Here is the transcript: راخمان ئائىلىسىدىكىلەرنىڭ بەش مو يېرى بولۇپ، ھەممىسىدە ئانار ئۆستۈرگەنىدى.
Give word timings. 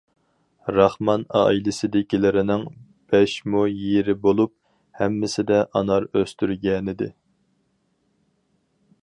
راخمان 0.77 1.25
ئائىلىسىدىكىلەرنىڭ 1.39 2.63
بەش 3.13 3.35
مو 3.57 3.61
يېرى 3.83 4.17
بولۇپ، 4.25 4.55
ھەممىسىدە 5.03 5.61
ئانار 5.71 6.09
ئۆستۈرگەنىدى. 6.11 7.13